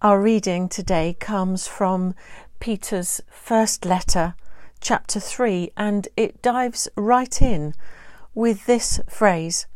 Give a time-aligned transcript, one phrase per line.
[0.00, 2.14] Our reading today comes from
[2.60, 4.36] Peter's first letter,
[4.80, 7.74] chapter 3, and it dives right in
[8.32, 9.66] with this phrase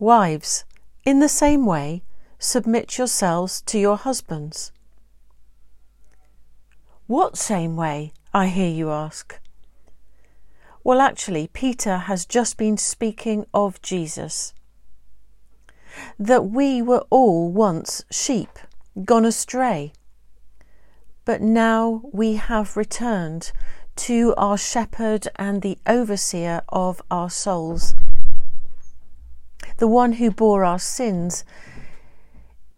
[0.00, 0.64] Wives,
[1.04, 2.02] in the same way,
[2.40, 4.72] submit yourselves to your husbands.
[7.06, 8.14] What same way?
[8.34, 9.38] I hear you ask.
[10.82, 14.54] Well, actually, Peter has just been speaking of Jesus.
[16.18, 18.58] That we were all once sheep
[19.04, 19.92] gone astray.
[21.24, 23.52] But now we have returned
[23.96, 27.94] to our shepherd and the overseer of our souls,
[29.78, 31.44] the one who bore our sins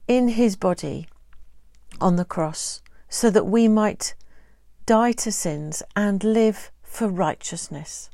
[0.06, 1.06] in his body
[2.00, 4.14] on the cross, so that we might
[4.87, 8.09] die to sins and live for righteousness.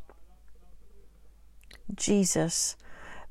[1.95, 2.76] Jesus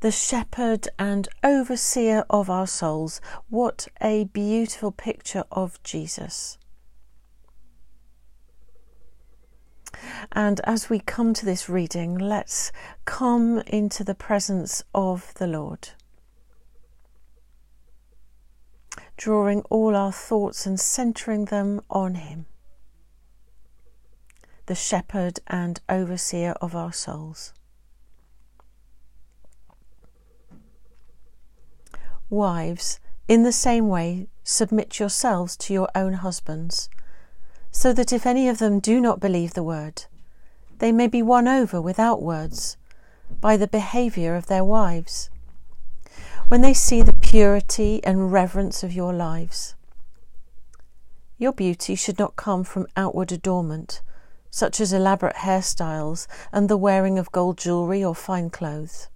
[0.03, 3.21] the shepherd and overseer of our souls.
[3.47, 6.57] What a beautiful picture of Jesus.
[10.33, 12.73] And as we come to this reading, let's
[13.05, 15.91] come into the presence of the Lord.
[19.15, 22.47] Drawing all our thoughts and centering them on Him,
[24.65, 27.53] the shepherd and overseer of our souls.
[32.33, 36.89] Wives, in the same way, submit yourselves to your own husbands,
[37.71, 40.05] so that if any of them do not believe the word,
[40.79, 42.75] they may be won over without words
[43.39, 45.29] by the behaviour of their wives,
[46.47, 49.75] when they see the purity and reverence of your lives.
[51.37, 54.01] Your beauty should not come from outward adornment,
[54.49, 59.07] such as elaborate hairstyles and the wearing of gold jewellery or fine clothes.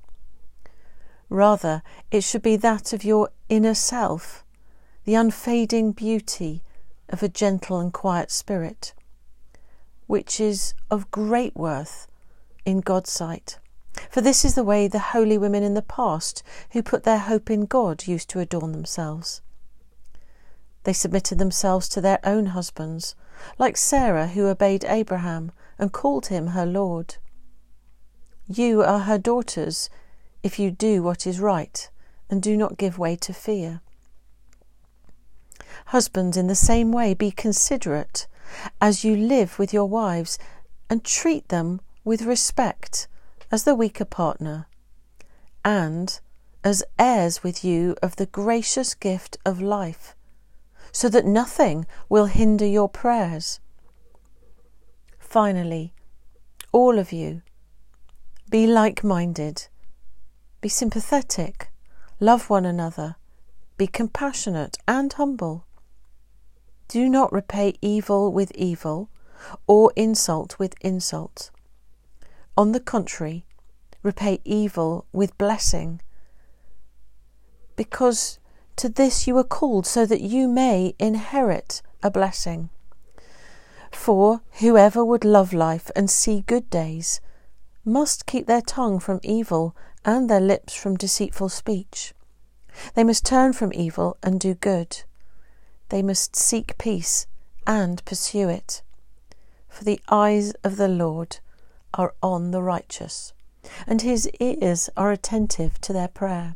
[1.29, 4.45] Rather, it should be that of your inner self,
[5.03, 6.63] the unfading beauty
[7.09, 8.93] of a gentle and quiet spirit,
[10.07, 12.07] which is of great worth
[12.65, 13.59] in God's sight.
[14.09, 17.49] For this is the way the holy women in the past, who put their hope
[17.49, 19.41] in God, used to adorn themselves.
[20.83, 23.15] They submitted themselves to their own husbands,
[23.57, 27.17] like Sarah, who obeyed Abraham and called him her Lord.
[28.47, 29.89] You are her daughters
[30.43, 31.89] if you do what is right
[32.29, 33.81] and do not give way to fear.
[35.87, 38.27] Husbands, in the same way, be considerate
[38.81, 40.37] as you live with your wives
[40.89, 43.07] and treat them with respect
[43.51, 44.67] as the weaker partner
[45.63, 46.19] and
[46.63, 50.15] as heirs with you of the gracious gift of life,
[50.91, 53.59] so that nothing will hinder your prayers.
[55.19, 55.93] Finally,
[56.71, 57.41] all of you,
[58.49, 59.67] be like minded
[60.61, 61.69] be sympathetic,
[62.19, 63.15] love one another,
[63.77, 65.65] be compassionate and humble.
[66.87, 69.09] Do not repay evil with evil
[69.67, 71.51] or insult with insult.
[72.57, 73.45] On the contrary,
[74.01, 76.01] repay evil with blessing,
[77.75, 78.39] because
[78.77, 82.69] to this you were called, so that you may inherit a blessing.
[83.91, 87.21] For whoever would love life and see good days
[87.85, 89.75] must keep their tongue from evil
[90.07, 92.13] and their lips from deceitful speech.
[92.95, 95.03] They must turn from evil and do good.
[95.89, 97.27] They must seek peace
[97.67, 98.81] and pursue it.
[99.67, 101.39] For the eyes of the Lord
[101.93, 103.33] are on the righteous,
[103.85, 106.55] and his ears are attentive to their prayer.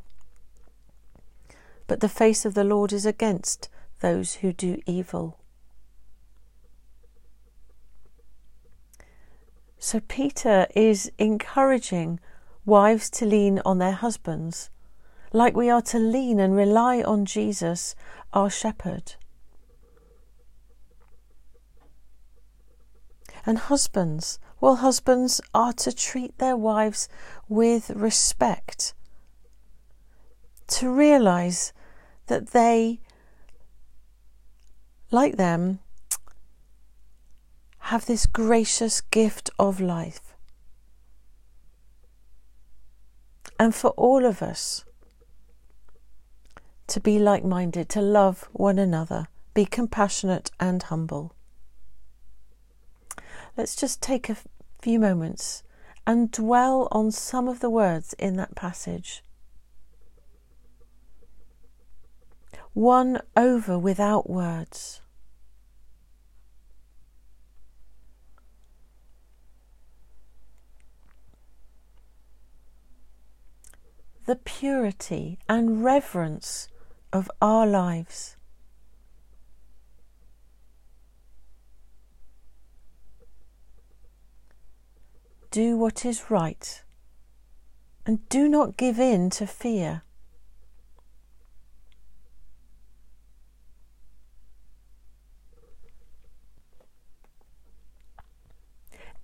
[1.88, 3.68] But the face of the Lord is against
[4.00, 5.38] those who do evil.
[9.78, 12.20] So Peter is encouraging
[12.66, 14.70] wives to lean on their husbands,
[15.34, 17.96] like we are to lean and rely on Jesus,
[18.34, 19.16] our shepherd.
[23.46, 27.10] And husbands, well, husbands are to treat their wives
[27.50, 28.94] with respect,
[30.68, 31.74] to realize
[32.28, 33.00] that they,
[35.10, 35.80] like them,
[37.86, 40.36] have this gracious gift of life.
[43.62, 44.86] And for all of us
[46.88, 51.36] to be like minded, to love one another, be compassionate and humble.
[53.56, 54.38] Let's just take a
[54.82, 55.62] few moments
[56.08, 59.22] and dwell on some of the words in that passage.
[62.74, 65.02] Won over without words.
[74.26, 76.68] the purity and reverence
[77.12, 78.38] of our lives.
[85.50, 86.84] Do what is right
[88.06, 90.04] and do not give in to fear.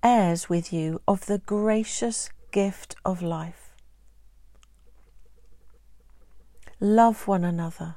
[0.03, 3.66] Heirs with you of the gracious gift of life.
[6.79, 7.95] Love one another.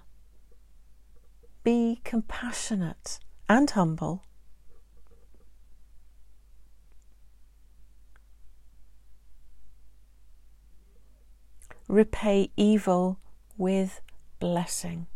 [1.62, 3.18] Be compassionate
[3.48, 4.24] and humble.
[11.90, 13.18] repay evil
[13.58, 14.00] with
[14.38, 15.06] blessing.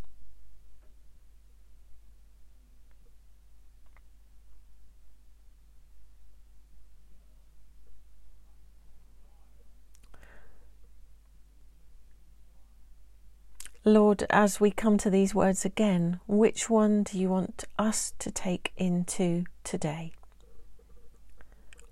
[13.85, 18.31] Lord, as we come to these words again, which one do you want us to
[18.31, 20.13] take into today?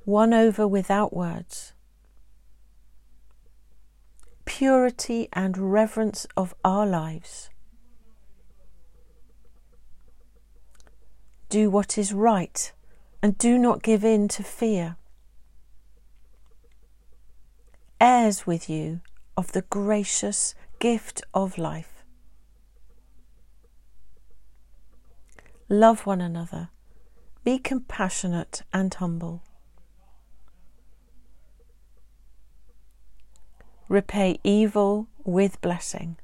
[0.06, 1.75] Won over without words
[4.44, 7.49] purity and reverence of our lives.
[11.49, 12.73] Do what is right
[13.23, 14.97] and do not give in to fear.
[18.00, 19.00] Heirs with you
[19.37, 22.02] of the gracious gift of life.
[25.69, 26.70] Love one another.
[27.44, 29.44] Be compassionate and humble.
[33.93, 36.17] repay evil with blessing.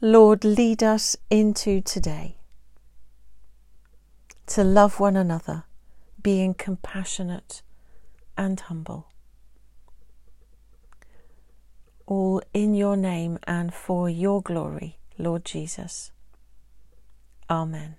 [0.00, 2.38] Lord, lead us into today
[4.48, 5.64] to love one another,
[6.20, 7.62] being compassionate
[8.36, 9.08] and humble.
[12.06, 16.12] All in your name and for your glory, Lord Jesus.
[17.50, 17.96] Amen.